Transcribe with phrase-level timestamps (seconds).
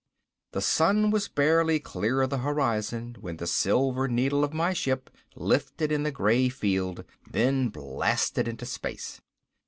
[0.53, 5.11] The sun was barely clear of the horizon when the silver needle of my ship
[5.35, 9.21] lifted in the gray field, then blasted into space.